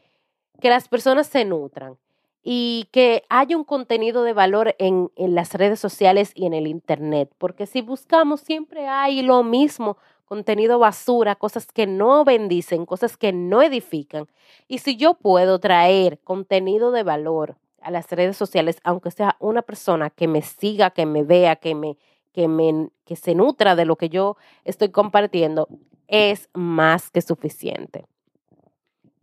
que 0.61 0.69
las 0.69 0.87
personas 0.87 1.27
se 1.27 1.43
nutran 1.43 1.97
y 2.43 2.87
que 2.91 3.23
haya 3.29 3.57
un 3.57 3.65
contenido 3.65 4.23
de 4.23 4.33
valor 4.33 4.75
en, 4.79 5.11
en, 5.15 5.35
las 5.35 5.53
redes 5.53 5.79
sociales 5.79 6.31
y 6.33 6.45
en 6.45 6.53
el 6.53 6.67
Internet, 6.67 7.31
porque 7.37 7.65
si 7.65 7.81
buscamos 7.81 8.39
siempre 8.41 8.87
hay 8.87 9.21
lo 9.21 9.43
mismo, 9.43 9.97
contenido 10.31 10.79
basura, 10.79 11.35
cosas 11.35 11.67
que 11.73 11.85
no 11.85 12.23
bendicen, 12.23 12.85
cosas 12.85 13.17
que 13.17 13.33
no 13.33 13.61
edifican. 13.61 14.27
Y 14.69 14.77
si 14.77 14.95
yo 14.95 15.15
puedo 15.15 15.59
traer 15.59 16.19
contenido 16.19 16.93
de 16.93 17.03
valor 17.03 17.57
a 17.81 17.91
las 17.91 18.09
redes 18.09 18.37
sociales, 18.37 18.77
aunque 18.85 19.11
sea 19.11 19.35
una 19.41 19.61
persona 19.61 20.09
que 20.09 20.29
me 20.29 20.41
siga, 20.41 20.91
que 20.91 21.05
me 21.05 21.23
vea, 21.23 21.57
que 21.57 21.75
me 21.75 21.97
que 22.31 22.47
me 22.47 22.91
que 23.03 23.17
se 23.17 23.35
nutra 23.35 23.75
de 23.75 23.83
lo 23.83 23.97
que 23.97 24.07
yo 24.07 24.37
estoy 24.63 24.87
compartiendo, 24.87 25.67
es 26.07 26.47
más 26.53 27.11
que 27.11 27.21
suficiente. 27.21 28.05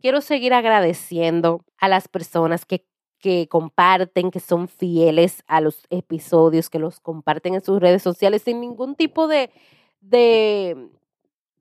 Quiero 0.01 0.21
seguir 0.21 0.53
agradeciendo 0.53 1.65
a 1.79 1.87
las 1.87 2.07
personas 2.07 2.65
que, 2.65 2.85
que 3.17 3.47
comparten, 3.49 4.29
que 4.29 4.39
son 4.39 4.67
fieles 4.67 5.41
a 5.47 5.59
los 5.59 5.87
episodios, 5.89 6.69
que 6.69 6.77
los 6.77 6.99
comparten 6.99 7.55
en 7.55 7.63
sus 7.63 7.79
redes 7.79 8.03
sociales 8.03 8.43
sin 8.43 8.61
ningún 8.61 8.93
tipo 8.93 9.27
de, 9.27 9.49
de 10.01 10.91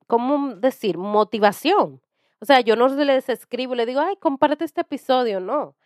¿cómo 0.09 0.57
decir? 0.57 0.99
Motivación. 0.99 2.01
O 2.41 2.45
sea, 2.45 2.61
yo 2.61 2.75
no 2.77 2.89
les 2.89 3.29
escribo 3.29 3.75
y 3.75 3.77
les 3.79 3.87
digo, 3.87 4.01
ay, 4.01 4.17
comparte 4.17 4.65
este 4.65 4.81
episodio, 4.81 5.39
no. 5.41 5.77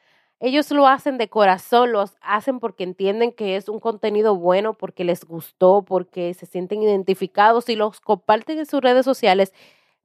Ellos 0.41 0.71
lo 0.73 0.89
hacen 0.89 1.19
de 1.19 1.29
corazón, 1.29 1.93
lo 1.93 2.05
hacen 2.23 2.59
porque 2.59 2.85
entienden 2.85 3.33
que 3.33 3.57
es 3.57 3.69
un 3.69 3.81
contenido 3.81 4.37
bueno, 4.37 4.75
porque 4.75 5.05
les 5.05 5.25
gustó, 5.25 5.83
porque 5.83 6.35
se 6.35 6.47
sienten 6.47 6.83
identificados 6.83 7.69
y 7.69 7.77
los 7.77 8.01
comparten 8.01 8.59
en 8.59 8.67
sus 8.67 8.81
redes 8.81 9.05
sociales 9.05 9.53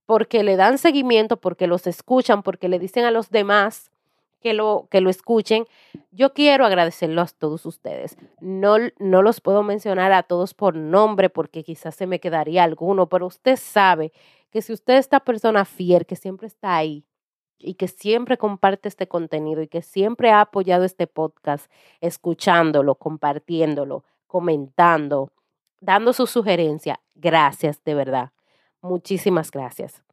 porque 0.05 0.43
le 0.43 0.55
dan 0.55 0.77
seguimiento, 0.77 1.37
porque 1.37 1.67
los 1.67 1.87
escuchan, 1.87 2.43
porque 2.43 2.69
le 2.69 2.79
dicen 2.79 3.05
a 3.05 3.11
los 3.11 3.29
demás 3.29 3.91
que 4.39 4.53
lo, 4.53 4.87
que 4.89 5.01
lo 5.01 5.09
escuchen. 5.09 5.65
Yo 6.11 6.33
quiero 6.33 6.65
agradecerlos 6.65 7.31
a 7.31 7.37
todos 7.37 7.65
ustedes. 7.65 8.17
No, 8.39 8.77
no 8.99 9.21
los 9.21 9.41
puedo 9.41 9.63
mencionar 9.63 10.11
a 10.11 10.23
todos 10.23 10.53
por 10.53 10.75
nombre 10.75 11.29
porque 11.29 11.63
quizás 11.63 11.95
se 11.95 12.07
me 12.07 12.19
quedaría 12.19 12.63
alguno, 12.63 13.07
pero 13.07 13.27
usted 13.27 13.57
sabe 13.57 14.11
que 14.51 14.61
si 14.61 14.73
usted 14.73 14.95
es 14.95 15.01
esta 15.01 15.19
persona 15.19 15.65
fiel, 15.65 16.05
que 16.05 16.15
siempre 16.15 16.47
está 16.47 16.75
ahí 16.75 17.05
y 17.59 17.73
que 17.75 17.87
siempre 17.87 18.37
comparte 18.37 18.87
este 18.87 19.07
contenido 19.07 19.61
y 19.61 19.67
que 19.67 19.81
siempre 19.81 20.31
ha 20.31 20.41
apoyado 20.41 20.83
este 20.83 21.07
podcast, 21.07 21.71
escuchándolo, 22.01 22.95
compartiéndolo, 22.95 24.03
comentando, 24.27 25.31
dando 25.79 26.13
su 26.13 26.27
sugerencia, 26.27 26.99
gracias 27.15 27.83
de 27.83 27.95
verdad. 27.95 28.31
Muchísimas 28.81 29.51
gracias. 29.51 30.03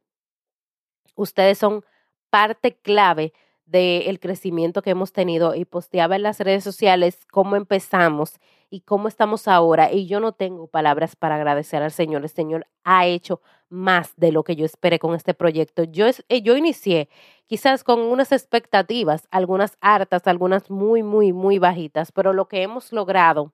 Ustedes 1.15 1.57
son 1.57 1.85
parte 2.29 2.75
clave 2.75 3.33
del 3.65 4.19
crecimiento 4.19 4.81
que 4.81 4.91
hemos 4.91 5.11
tenido 5.11 5.55
y 5.55 5.65
posteaba 5.65 6.15
en 6.15 6.23
las 6.23 6.39
redes 6.39 6.63
sociales 6.63 7.25
cómo 7.31 7.55
empezamos 7.55 8.39
y 8.69 8.81
cómo 8.81 9.07
estamos 9.07 9.47
ahora. 9.47 9.91
Y 9.91 10.07
yo 10.07 10.19
no 10.19 10.33
tengo 10.33 10.67
palabras 10.67 11.15
para 11.15 11.35
agradecer 11.35 11.81
al 11.81 11.91
Señor. 11.91 12.23
El 12.23 12.29
Señor 12.29 12.67
ha 12.83 13.05
hecho 13.07 13.41
más 13.69 14.13
de 14.17 14.31
lo 14.31 14.43
que 14.43 14.55
yo 14.55 14.65
esperé 14.65 14.99
con 14.99 15.15
este 15.15 15.33
proyecto. 15.33 15.83
Yo, 15.83 16.05
eh, 16.29 16.41
yo 16.41 16.55
inicié 16.55 17.09
quizás 17.47 17.83
con 17.83 17.99
unas 18.01 18.31
expectativas, 18.31 19.27
algunas 19.31 19.77
hartas, 19.81 20.27
algunas 20.27 20.69
muy, 20.69 21.03
muy, 21.03 21.33
muy 21.33 21.59
bajitas, 21.59 22.11
pero 22.11 22.33
lo 22.33 22.47
que 22.47 22.61
hemos 22.61 22.91
logrado, 22.91 23.53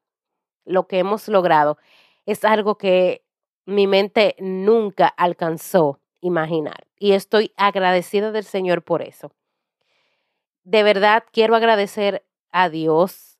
lo 0.65 0.87
que 0.87 0.99
hemos 0.99 1.27
logrado 1.27 1.77
es 2.25 2.43
algo 2.45 2.77
que 2.77 3.23
mi 3.65 3.87
mente 3.87 4.35
nunca 4.39 5.07
alcanzó 5.07 5.99
imaginar. 6.21 6.87
Y 6.99 7.13
estoy 7.13 7.53
agradecida 7.57 8.31
del 8.31 8.43
Señor 8.43 8.83
por 8.83 9.01
eso. 9.01 9.31
De 10.63 10.83
verdad 10.83 11.23
quiero 11.31 11.55
agradecer 11.55 12.25
a 12.51 12.69
Dios 12.69 13.39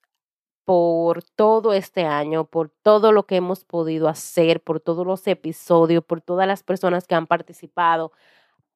por 0.66 1.24
todo 1.24 1.74
este 1.74 2.06
año, 2.06 2.46
por 2.46 2.70
todo 2.70 3.12
lo 3.12 3.26
que 3.26 3.36
hemos 3.36 3.66
podido 3.66 4.08
hacer, 4.08 4.62
por 4.62 4.80
todos 4.80 5.06
los 5.06 5.28
episodios, 5.28 6.04
por 6.04 6.22
todas 6.22 6.48
las 6.48 6.64
personas 6.64 7.08
que 7.08 7.16
han 7.16 7.28
participado, 7.28 8.12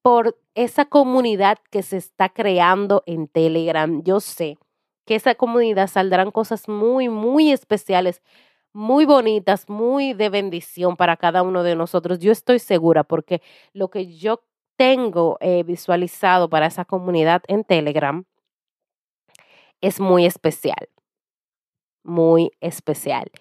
por 0.02 0.38
esa 0.56 0.86
comunidad 0.86 1.60
que 1.72 1.84
se 1.84 1.98
está 1.98 2.30
creando 2.30 3.04
en 3.06 3.28
Telegram. 3.28 4.04
Yo 4.04 4.20
sé 4.20 4.58
que 5.06 5.16
esa 5.16 5.36
comunidad 5.36 5.88
saldrán 5.88 6.32
cosas 6.32 6.68
muy, 6.68 7.10
muy 7.10 7.52
especiales 7.52 8.22
muy 8.75 9.06
bonitas, 9.06 9.70
muy 9.70 10.14
de 10.14 10.28
bendición 10.30 10.98
para 10.98 11.16
cada 11.16 11.44
uno 11.44 11.64
de 11.64 11.78
nosotros. 11.78 12.20
Yo 12.20 12.34
estoy 12.34 12.60
segura 12.60 13.06
porque 13.06 13.42
lo 13.72 13.90
que 13.90 14.18
yo 14.18 14.44
tengo 14.75 15.38
eh, 15.40 15.64
visualizado 15.64 16.50
para 16.50 16.66
esa 16.68 16.84
comunidad 16.84 17.42
en 17.48 17.64
Telegram 17.64 18.25
es 19.86 20.00
muy 20.00 20.25
especial, 20.25 20.89
muy 22.04 22.51
especial. 22.62 23.32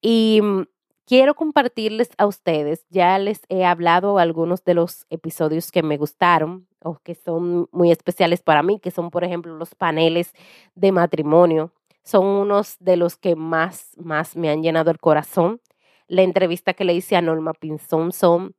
Y 0.00 0.40
mm, 0.42 0.62
quiero 1.06 1.34
compartirles 1.34 2.10
a 2.18 2.26
ustedes, 2.26 2.86
ya 2.90 3.18
les 3.18 3.42
he 3.48 3.64
hablado 3.64 4.18
algunos 4.18 4.64
de 4.64 4.74
los 4.74 5.06
episodios 5.10 5.70
que 5.70 5.82
me 5.82 5.98
gustaron 5.98 6.66
o 6.82 6.98
que 7.02 7.14
son 7.14 7.68
muy 7.72 7.90
especiales 7.90 8.42
para 8.42 8.62
mí, 8.62 8.80
que 8.80 8.90
son 8.90 9.10
por 9.10 9.24
ejemplo 9.24 9.56
los 9.56 9.74
paneles 9.74 10.32
de 10.74 10.92
matrimonio 10.92 11.72
son 12.02 12.26
unos 12.26 12.76
de 12.80 12.96
los 12.96 13.16
que 13.16 13.36
más, 13.36 13.96
más 13.96 14.36
me 14.36 14.50
han 14.50 14.62
llenado 14.62 14.90
el 14.90 14.98
corazón. 14.98 15.60
La 16.08 16.22
entrevista 16.22 16.74
que 16.74 16.84
le 16.84 16.94
hice 16.94 17.16
a 17.16 17.22
Norma 17.22 17.54
Pinzón 17.54 18.12
son, 18.12 18.54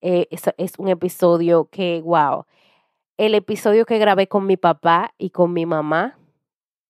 eh, 0.00 0.26
es, 0.30 0.72
un 0.78 0.88
episodio 0.88 1.68
que, 1.70 2.00
wow, 2.02 2.44
el 3.16 3.34
episodio 3.34 3.86
que 3.86 3.98
grabé 3.98 4.26
con 4.26 4.46
mi 4.46 4.56
papá 4.56 5.14
y 5.16 5.30
con 5.30 5.52
mi 5.52 5.64
mamá, 5.64 6.18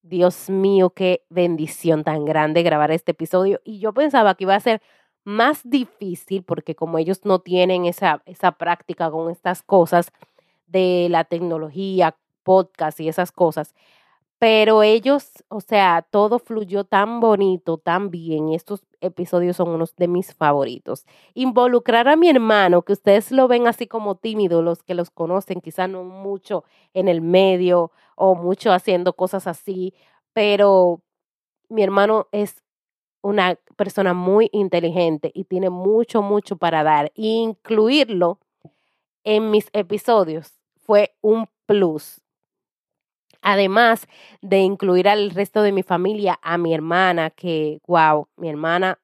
Dios 0.02 0.50
mío, 0.50 0.90
qué 0.90 1.24
bendición 1.30 2.04
tan 2.04 2.24
grande 2.24 2.62
grabar 2.62 2.90
este 2.90 3.12
episodio. 3.12 3.60
Y 3.64 3.78
yo 3.78 3.92
pensaba 3.92 4.34
que 4.34 4.44
iba 4.44 4.54
a 4.54 4.60
ser 4.60 4.82
más 5.24 5.60
difícil 5.64 6.42
porque 6.42 6.74
como 6.74 6.98
ellos 6.98 7.24
no 7.24 7.38
tienen 7.40 7.86
esa, 7.86 8.22
esa 8.26 8.52
práctica 8.52 9.10
con 9.10 9.30
estas 9.30 9.62
cosas 9.62 10.12
de 10.66 11.06
la 11.08 11.24
tecnología, 11.24 12.16
podcast 12.42 12.98
y 13.00 13.08
esas 13.08 13.30
cosas, 13.30 13.74
pero 14.42 14.82
ellos, 14.82 15.30
o 15.50 15.60
sea, 15.60 16.04
todo 16.10 16.40
fluyó 16.40 16.82
tan 16.82 17.20
bonito, 17.20 17.78
tan 17.78 18.10
bien. 18.10 18.48
Estos 18.48 18.84
episodios 19.00 19.54
son 19.56 19.68
unos 19.68 19.94
de 19.94 20.08
mis 20.08 20.34
favoritos. 20.34 21.06
Involucrar 21.34 22.08
a 22.08 22.16
mi 22.16 22.28
hermano, 22.28 22.82
que 22.82 22.92
ustedes 22.94 23.30
lo 23.30 23.46
ven 23.46 23.68
así 23.68 23.86
como 23.86 24.16
tímido, 24.16 24.60
los 24.60 24.82
que 24.82 24.94
los 24.94 25.10
conocen, 25.10 25.60
quizá 25.60 25.86
no 25.86 26.02
mucho 26.02 26.64
en 26.92 27.06
el 27.06 27.20
medio 27.20 27.92
o 28.16 28.34
mucho 28.34 28.72
haciendo 28.72 29.12
cosas 29.12 29.46
así, 29.46 29.94
pero 30.32 31.02
mi 31.68 31.84
hermano 31.84 32.26
es 32.32 32.64
una 33.22 33.60
persona 33.76 34.12
muy 34.12 34.48
inteligente 34.52 35.30
y 35.32 35.44
tiene 35.44 35.70
mucho, 35.70 36.20
mucho 36.20 36.56
para 36.56 36.82
dar. 36.82 37.12
incluirlo 37.14 38.40
en 39.22 39.52
mis 39.52 39.68
episodios 39.72 40.58
fue 40.84 41.14
un 41.20 41.46
plus. 41.66 42.21
Además 43.42 44.06
de 44.40 44.60
incluir 44.60 45.08
al 45.08 45.30
resto 45.30 45.62
de 45.62 45.72
mi 45.72 45.82
familia, 45.82 46.38
a 46.42 46.58
mi 46.58 46.72
hermana, 46.72 47.30
que, 47.30 47.80
wow, 47.86 48.28
mi 48.36 48.48
hermana, 48.48 49.00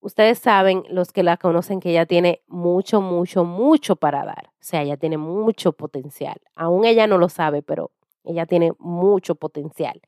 ustedes 0.00 0.38
saben, 0.38 0.84
los 0.90 1.12
que 1.12 1.22
la 1.22 1.38
conocen, 1.38 1.80
que 1.80 1.90
ella 1.90 2.04
tiene 2.06 2.42
mucho, 2.46 3.00
mucho, 3.00 3.44
mucho 3.44 3.96
para 3.96 4.24
dar. 4.24 4.50
O 4.60 4.64
sea, 4.64 4.82
ella 4.82 4.98
tiene 4.98 5.16
mucho 5.16 5.72
potencial. 5.72 6.40
Aún 6.54 6.84
ella 6.84 7.06
no 7.06 7.16
lo 7.16 7.30
sabe, 7.30 7.62
pero 7.62 7.90
ella 8.24 8.44
tiene 8.46 8.72
mucho 8.78 9.34
potencial. 9.34 10.02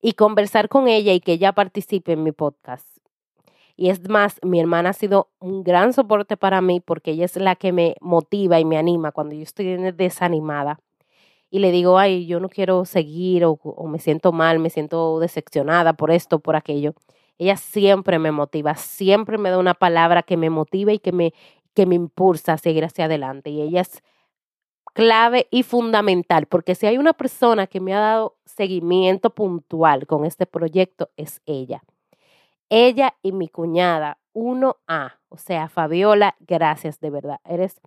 Y 0.00 0.12
conversar 0.12 0.68
con 0.68 0.88
ella 0.88 1.12
y 1.12 1.20
que 1.20 1.32
ella 1.32 1.52
participe 1.52 2.12
en 2.12 2.22
mi 2.22 2.32
podcast. 2.32 2.86
Y 3.76 3.90
es 3.90 4.08
más, 4.08 4.40
mi 4.42 4.60
hermana 4.60 4.90
ha 4.90 4.92
sido 4.92 5.30
un 5.38 5.62
gran 5.62 5.92
soporte 5.92 6.36
para 6.36 6.60
mí 6.60 6.80
porque 6.80 7.12
ella 7.12 7.24
es 7.24 7.36
la 7.36 7.54
que 7.54 7.72
me 7.72 7.94
motiva 8.00 8.58
y 8.60 8.64
me 8.64 8.76
anima 8.76 9.12
cuando 9.12 9.36
yo 9.36 9.42
estoy 9.42 9.76
desanimada. 9.92 10.80
Y 11.50 11.60
le 11.60 11.70
digo, 11.70 11.98
ay, 11.98 12.26
yo 12.26 12.40
no 12.40 12.48
quiero 12.48 12.84
seguir 12.84 13.44
o, 13.44 13.58
me 13.86 13.98
siento 13.98 14.32
mal, 14.32 14.58
me 14.58 14.70
siento 14.70 15.18
decepcionada 15.20 15.94
por 15.94 16.10
esto, 16.10 16.40
por 16.40 16.56
aquello. 16.56 16.94
Ella 17.38 17.56
siempre 17.56 18.18
me 18.18 18.32
motiva, 18.32 18.74
siempre 18.74 19.38
me 19.38 19.50
da 19.50 19.58
una 19.58 19.74
palabra 19.74 20.22
que 20.22 20.36
me 20.36 20.50
motiva 20.50 20.92
y 20.92 20.98
que 20.98 21.12
me, 21.12 21.32
que 21.74 21.86
me 21.86 21.94
impulsa 21.94 22.54
a 22.54 22.58
seguir 22.58 22.84
hacia 22.84 23.06
adelante. 23.06 23.50
Y 23.50 23.62
ella 23.62 23.80
es 23.82 24.02
clave 24.92 25.46
y 25.50 25.62
fundamental, 25.62 26.46
porque 26.46 26.74
si 26.74 26.86
hay 26.86 26.98
una 26.98 27.12
persona 27.12 27.66
que 27.66 27.80
me 27.80 27.94
ha 27.94 28.00
dado 28.00 28.36
seguimiento 28.44 29.30
puntual 29.30 30.06
con 30.06 30.24
este 30.24 30.44
proyecto, 30.44 31.10
es 31.16 31.40
ella. 31.46 31.82
Ella 32.68 33.14
y 33.22 33.32
mi 33.32 33.48
cuñada, 33.48 34.18
1A, 34.34 35.18
o 35.28 35.38
sea, 35.38 35.68
Fabiola, 35.68 36.36
gracias 36.40 37.00
de 37.00 37.10
verdad. 37.10 37.40
Eres, 37.44 37.80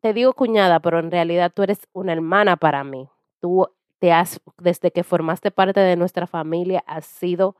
te 0.00 0.12
digo 0.12 0.32
cuñada, 0.34 0.80
pero 0.80 0.98
en 0.98 1.10
realidad 1.10 1.52
tú 1.54 1.62
eres 1.62 1.80
una 1.92 2.12
hermana 2.12 2.56
para 2.56 2.84
mí. 2.84 3.08
Tú 3.40 3.68
te 3.98 4.12
has, 4.12 4.40
desde 4.58 4.90
que 4.90 5.04
formaste 5.04 5.50
parte 5.50 5.80
de 5.80 5.96
nuestra 5.96 6.26
familia, 6.26 6.82
has 6.86 7.06
sido 7.06 7.56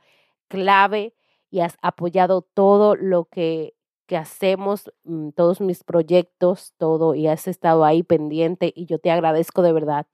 clave 0.49 1.15
y 1.51 1.61
has 1.61 1.77
apoyado 1.83 2.43
todo 2.43 2.97
lo 2.97 3.27
que 3.27 3.75
que 4.11 4.17
hacemos, 4.17 4.93
mm, 5.05 5.29
todos 5.37 5.61
mis 5.61 5.85
proyectos, 5.85 6.75
todo, 6.79 7.15
y 7.15 7.29
has 7.29 7.47
estado 7.47 7.85
ahí 7.85 8.03
pendiente 8.03 8.73
y 8.75 8.87
yo 8.87 8.99
te 8.99 9.13
agradezco 9.13 9.63
de 9.63 9.73
verdad 9.73 10.09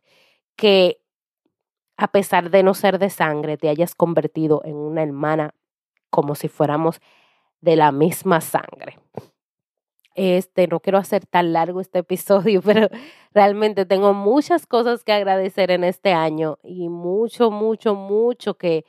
que 0.54 1.00
a 1.96 2.08
pesar 2.08 2.50
de 2.50 2.62
no 2.62 2.74
ser 2.74 2.98
de 2.98 3.08
sangre, 3.08 3.56
te 3.56 3.70
hayas 3.70 3.94
convertido 3.94 4.60
en 4.64 4.76
una 4.76 5.02
hermana 5.02 5.54
como 6.10 6.34
si 6.34 6.48
fuéramos 6.48 7.00
de 7.62 7.76
la 7.76 7.90
misma 7.90 8.42
sangre. 8.42 8.98
Este, 10.16 10.66
no 10.66 10.80
quiero 10.80 10.98
hacer 10.98 11.26
tan 11.26 11.52
largo 11.52 11.80
este 11.80 12.00
episodio, 12.00 12.62
pero 12.64 12.88
realmente 13.32 13.86
tengo 13.86 14.14
muchas 14.14 14.66
cosas 14.66 15.04
que 15.04 15.12
agradecer 15.12 15.70
en 15.70 15.84
este 15.84 16.12
año 16.12 16.58
y 16.64 16.88
mucho, 16.88 17.50
mucho, 17.50 17.94
mucho 17.94 18.54
que, 18.54 18.84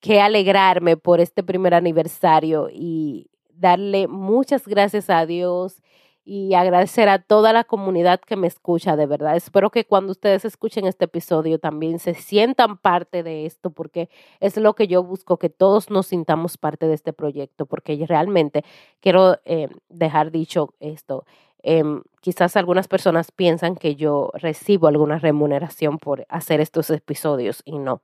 que 0.00 0.20
alegrarme 0.20 0.96
por 0.96 1.20
este 1.20 1.42
primer 1.42 1.74
aniversario 1.74 2.68
y, 2.72 3.28
darle 3.62 4.08
muchas 4.08 4.66
gracias 4.66 5.08
a 5.08 5.24
Dios 5.24 5.80
y 6.24 6.54
agradecer 6.54 7.08
a 7.08 7.18
toda 7.18 7.52
la 7.52 7.64
comunidad 7.64 8.20
que 8.20 8.36
me 8.36 8.46
escucha, 8.46 8.96
de 8.96 9.06
verdad. 9.06 9.36
Espero 9.36 9.70
que 9.70 9.84
cuando 9.84 10.12
ustedes 10.12 10.44
escuchen 10.44 10.86
este 10.86 11.06
episodio 11.06 11.58
también 11.58 11.98
se 11.98 12.14
sientan 12.14 12.76
parte 12.76 13.22
de 13.22 13.46
esto, 13.46 13.70
porque 13.70 14.08
es 14.40 14.56
lo 14.56 14.74
que 14.74 14.86
yo 14.86 15.02
busco, 15.02 15.38
que 15.38 15.48
todos 15.50 15.90
nos 15.90 16.06
sintamos 16.06 16.58
parte 16.58 16.86
de 16.86 16.94
este 16.94 17.12
proyecto, 17.12 17.66
porque 17.66 18.04
realmente 18.08 18.64
quiero 19.00 19.38
eh, 19.44 19.68
dejar 19.88 20.30
dicho 20.30 20.74
esto. 20.80 21.24
Em, 21.64 22.02
quizás 22.20 22.56
algunas 22.56 22.88
personas 22.88 23.30
piensan 23.32 23.76
que 23.76 23.94
yo 23.96 24.30
recibo 24.34 24.88
alguna 24.88 25.18
remuneración 25.18 25.98
por 25.98 26.26
hacer 26.28 26.60
estos 26.60 26.90
episodios 26.90 27.62
y 27.64 27.78
no. 27.78 28.02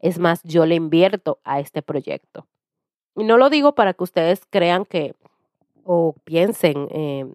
Es 0.00 0.18
más, 0.18 0.42
yo 0.44 0.66
le 0.66 0.76
invierto 0.76 1.40
a 1.44 1.60
este 1.60 1.82
proyecto. 1.82 2.46
Y 3.16 3.24
no 3.24 3.38
lo 3.38 3.50
digo 3.50 3.74
para 3.74 3.94
que 3.94 4.04
ustedes 4.04 4.42
crean 4.50 4.84
que 4.84 5.14
o 5.84 6.14
piensen 6.24 6.88
eh, 6.90 7.26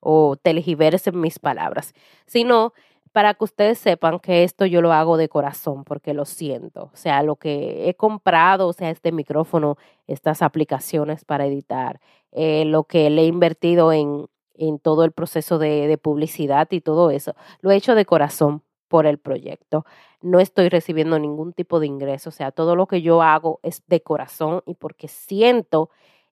o 0.00 0.36
telegiversen 0.36 1.20
mis 1.20 1.38
palabras, 1.38 1.94
sino 2.26 2.72
para 3.12 3.34
que 3.34 3.44
ustedes 3.44 3.78
sepan 3.78 4.20
que 4.20 4.44
esto 4.44 4.66
yo 4.66 4.82
lo 4.82 4.92
hago 4.92 5.16
de 5.16 5.28
corazón 5.28 5.84
porque 5.84 6.14
lo 6.14 6.24
siento. 6.24 6.90
O 6.92 6.96
sea, 6.96 7.22
lo 7.22 7.36
que 7.36 7.88
he 7.88 7.94
comprado, 7.94 8.68
o 8.68 8.72
sea, 8.72 8.90
este 8.90 9.12
micrófono, 9.12 9.76
estas 10.06 10.42
aplicaciones 10.42 11.24
para 11.24 11.46
editar, 11.46 12.00
eh, 12.32 12.64
lo 12.64 12.84
que 12.84 13.10
le 13.10 13.22
he 13.22 13.26
invertido 13.26 13.92
en, 13.92 14.26
en 14.54 14.78
todo 14.78 15.04
el 15.04 15.12
proceso 15.12 15.58
de, 15.58 15.88
de 15.88 15.98
publicidad 15.98 16.68
y 16.70 16.80
todo 16.80 17.10
eso, 17.10 17.34
lo 17.60 17.70
he 17.70 17.76
hecho 17.76 17.94
de 17.94 18.06
corazón 18.06 18.62
por 18.88 19.06
el 19.06 19.18
proyecto. 19.18 19.84
No 20.22 20.38
estoy 20.40 20.68
recibiendo 20.68 21.18
ningún 21.18 21.52
tipo 21.52 21.80
de 21.80 21.86
ingreso, 21.86 22.28
o 22.30 22.32
sea, 22.32 22.52
todo 22.52 22.76
lo 22.76 22.86
que 22.86 23.02
yo 23.02 23.22
hago 23.22 23.60
es 23.62 23.82
de 23.86 24.02
corazón 24.02 24.62
y 24.66 24.74
porque 24.74 25.08
siento 25.08 25.90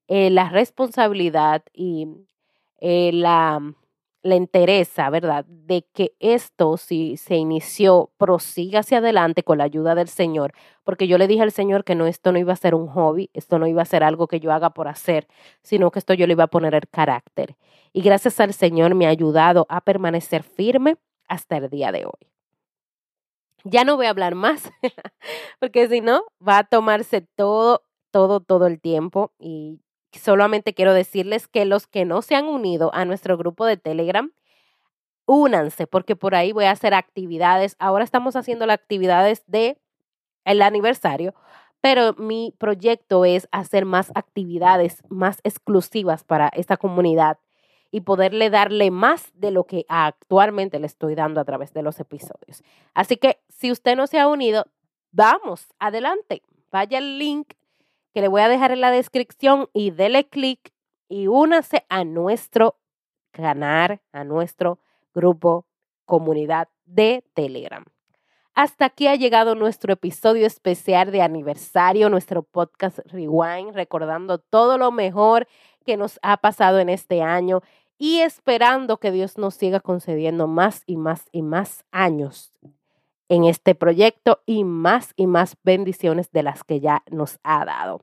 eh, 0.09 0.31
la 0.31 0.49
responsabilidad 0.49 1.62
y 1.73 2.09
eh, 2.81 3.11
la, 3.12 3.61
la 4.23 4.37
interesa, 4.37 5.11
¿verdad?, 5.11 5.44
de 5.47 5.87
que 5.92 6.14
esto, 6.18 6.77
si 6.77 7.16
se 7.16 7.37
inició, 7.37 8.11
prosiga 8.16 8.81
hacia 8.81 8.99
adelante 8.99 9.42
con 9.42 9.59
la 9.59 9.64
ayuda 9.64 9.94
del 9.94 10.09
Señor, 10.09 10.53
porque 10.85 11.07
yo 11.09 11.18
le 11.18 11.29
dije 11.29 11.42
al 11.42 11.53
Señor 11.53 11.85
que 11.85 11.94
no, 11.94 12.07
esto 12.07 12.33
no 12.33 12.38
iba 12.38 12.53
a 12.53 12.57
ser 12.57 12.75
un 12.75 12.88
hobby, 12.88 13.31
esto 13.35 13.59
no 13.59 13.66
iba 13.66 13.83
a 13.83 13.85
ser 13.87 14.03
algo 14.03 14.27
que 14.29 14.40
yo 14.40 14.53
haga 14.53 14.71
por 14.71 14.88
hacer, 14.88 15.29
sino 15.62 15.90
que 15.90 15.99
esto 15.99 16.14
yo 16.14 16.27
le 16.27 16.33
iba 16.33 16.44
a 16.44 16.49
poner 16.49 16.75
el 16.75 16.88
carácter. 16.88 17.57
Y 17.92 18.03
gracias 18.03 18.40
al 18.40 18.55
Señor 18.55 18.94
me 18.94 19.07
ha 19.07 19.11
ayudado 19.11 19.66
a 19.68 19.81
permanecer 19.81 20.42
firme 20.42 20.97
hasta 21.29 21.59
el 21.59 21.68
día 21.68 21.92
de 21.92 22.07
hoy. 22.07 22.31
Ya 23.64 23.85
no 23.85 23.97
voy 23.97 24.07
a 24.07 24.11
hablar 24.11 24.35
más, 24.35 24.71
porque 25.61 25.88
si 25.88 26.01
no, 26.01 26.23
va 26.47 26.59
a 26.59 26.64
tomarse 26.64 27.21
todo, 27.21 27.83
todo, 28.11 28.40
todo 28.40 28.66
el 28.66 28.81
tiempo. 28.81 29.33
Y 29.38 29.81
solamente 30.12 30.75
quiero 30.75 30.94
decirles 30.94 31.49
que 31.49 31.64
los 31.64 31.87
que 31.87 32.05
no 32.05 32.23
se 32.23 32.35
han 32.35 32.47
unido 32.47 32.90
a 32.94 33.05
nuestro 33.05 33.37
grupo 33.37 33.66
de 33.66 33.77
Telegram, 33.77 34.33
únanse, 35.27 35.87
porque 35.87 36.16
por 36.16 36.35
ahí 36.35 36.53
voy 36.53 36.64
a 36.64 36.71
hacer 36.71 36.94
actividades. 36.94 37.77
Ahora 37.79 38.05
estamos 38.05 38.37
haciendo 38.37 38.66
las 38.66 38.75
actividades 38.75 39.44
de 39.47 39.79
el 40.44 40.62
aniversario, 40.62 41.35
pero 41.81 42.14
mi 42.14 42.55
proyecto 42.59 43.25
es 43.25 43.49
hacer 43.53 43.85
más 43.85 44.11
actividades 44.14 45.03
más 45.09 45.40
exclusivas 45.44 46.25
para 46.25 46.49
esta 46.49 46.77
comunidad 46.77 47.38
y 47.90 48.03
poderle 48.03 48.51
darle 48.51 48.90
más 48.90 49.31
de 49.35 49.51
lo 49.51 49.64
que 49.64 49.85
actualmente 49.88 50.79
le 50.79 50.87
estoy 50.87 51.14
dando 51.14 51.40
a 51.40 51.44
través 51.44 51.73
de 51.73 51.83
los 51.83 52.01
episodios. 52.01 52.62
Así 52.94 53.16
que 53.16 53.38
si 53.49 53.71
usted 53.71 53.97
no 53.97 54.07
se 54.07 54.18
ha 54.18 54.29
unido, 54.29 54.66
vamos, 55.12 55.66
adelante. 55.79 56.42
Vaya 56.71 56.99
al 56.99 57.18
link 57.18 57.53
que 58.18 58.22
le 58.22 58.26
voy 58.26 58.40
a 58.40 58.48
dejar 58.48 58.72
en 58.72 58.81
la 58.81 58.90
descripción 58.90 59.68
y 59.72 59.92
dele 59.92 60.26
clic 60.28 60.72
y 61.09 61.28
únase 61.28 61.87
a 61.88 62.02
nuestro 62.02 62.74
canal, 63.31 64.00
a 64.11 64.24
nuestro 64.24 64.81
grupo 65.14 65.66
comunidad 66.04 66.66
de 66.85 67.22
Telegram. 67.35 67.85
Hasta 68.54 68.87
aquí 68.87 69.07
ha 69.07 69.14
llegado 69.14 69.54
nuestro 69.54 69.92
episodio 69.92 70.48
especial 70.48 71.12
de 71.12 71.22
aniversario, 71.22 72.11
nuestro 72.11 72.42
podcast 72.42 72.98
Rewind, 73.04 73.74
recordando 73.74 74.38
todo 74.38 74.78
lo 74.78 74.90
mejor 74.90 75.46
que 75.87 75.96
nos 75.96 76.18
ha 76.22 76.38
pasado 76.38 76.81
en 76.81 76.88
este 76.88 77.22
año 77.22 77.62
y 77.98 78.18
esperando 78.18 78.96
que 78.96 79.12
Dios 79.12 79.38
nos 79.38 79.54
siga 79.54 79.78
concediendo 79.78 80.48
más 80.48 80.83
y 80.87 80.96
más 80.96 81.28
y 81.31 81.42
más 81.42 81.85
años 81.92 82.52
en 83.28 83.44
este 83.44 83.74
proyecto 83.74 84.40
y 84.46 84.64
más 84.64 85.12
y 85.16 85.26
más 85.26 85.56
bendiciones 85.62 86.30
de 86.30 86.42
las 86.42 86.64
que 86.64 86.80
ya 86.80 87.02
nos 87.10 87.38
ha 87.42 87.64
dado. 87.64 88.00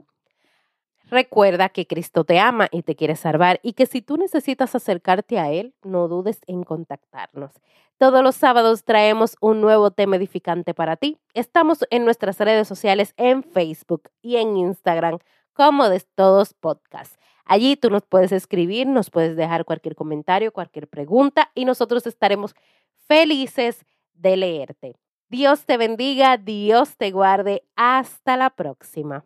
Recuerda 1.09 1.69
que 1.69 1.85
Cristo 1.85 2.23
te 2.23 2.39
ama 2.39 2.67
y 2.71 2.81
te 2.81 2.95
quiere 2.95 3.15
salvar 3.15 3.59
y 3.61 3.73
que 3.73 3.85
si 3.85 4.01
tú 4.01 4.17
necesitas 4.17 4.73
acercarte 4.73 5.37
a 5.37 5.51
Él, 5.51 5.75
no 5.83 6.07
dudes 6.07 6.41
en 6.47 6.63
contactarnos. 6.63 7.51
Todos 7.97 8.23
los 8.23 8.35
sábados 8.35 8.83
traemos 8.83 9.37
un 9.39 9.61
nuevo 9.61 9.91
tema 9.91 10.15
edificante 10.15 10.73
para 10.73 10.97
ti. 10.97 11.19
Estamos 11.33 11.85
en 11.91 12.03
nuestras 12.05 12.39
redes 12.39 12.67
sociales 12.67 13.13
en 13.17 13.43
Facebook 13.43 14.09
y 14.21 14.37
en 14.37 14.57
Instagram 14.57 15.19
como 15.53 15.87
de 15.89 16.01
todos 16.15 16.53
podcasts. 16.53 17.17
Allí 17.45 17.77
tú 17.77 17.91
nos 17.91 18.03
puedes 18.03 18.31
escribir, 18.31 18.87
nos 18.87 19.11
puedes 19.11 19.35
dejar 19.37 19.63
cualquier 19.63 19.95
comentario, 19.95 20.51
cualquier 20.51 20.87
pregunta 20.87 21.51
y 21.53 21.65
nosotros 21.65 22.07
estaremos 22.07 22.55
felices 23.07 23.85
de 24.15 24.37
leerte. 24.37 24.95
Dios 25.29 25.65
te 25.65 25.77
bendiga, 25.77 26.37
Dios 26.37 26.97
te 26.97 27.11
guarde. 27.11 27.63
Hasta 27.75 28.37
la 28.37 28.49
próxima. 28.51 29.25